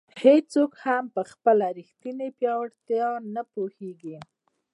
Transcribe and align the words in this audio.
هیڅوک 0.23 0.71
هم 0.85 1.03
په 1.15 1.21
خپله 1.31 1.65
ریښتیني 1.77 2.29
پیاوړتیا 2.37 3.09
نه 3.33 3.41
پوهېږي. 3.53 4.17